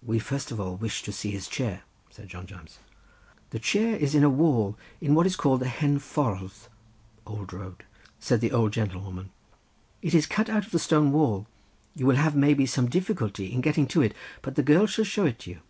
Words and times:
"We 0.00 0.20
first 0.20 0.52
of 0.52 0.60
all 0.60 0.76
wish 0.76 1.02
to 1.02 1.10
see 1.10 1.32
his 1.32 1.48
chair," 1.48 1.82
said 2.08 2.28
John 2.28 2.46
Jones. 2.46 2.78
"The 3.50 3.58
chair 3.58 3.96
is 3.96 4.14
in 4.14 4.22
a 4.22 4.30
wall 4.30 4.78
in 5.00 5.16
what 5.16 5.26
is 5.26 5.34
called 5.34 5.60
the 5.62 5.66
hen 5.68 5.98
ffordd 5.98 6.68
(old 7.26 7.52
road)," 7.52 7.82
said 8.20 8.40
the 8.40 8.52
old 8.52 8.72
gentlewoman; 8.72 9.30
"it 10.02 10.14
is 10.14 10.26
cut 10.28 10.48
out 10.48 10.66
of 10.66 10.70
the 10.70 10.78
stone 10.78 11.10
wall; 11.10 11.48
you 11.96 12.06
will 12.06 12.14
have 12.14 12.36
maybe 12.36 12.64
some 12.64 12.86
difficulty 12.88 13.52
in 13.52 13.60
getting 13.60 13.88
to 13.88 14.02
it, 14.02 14.14
but 14.40 14.54
the 14.54 14.62
girl 14.62 14.86
shall 14.86 15.04
show 15.04 15.26
it 15.26 15.40
to 15.40 15.50
you." 15.50 15.60